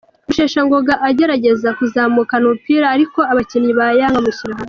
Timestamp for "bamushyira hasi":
4.21-4.55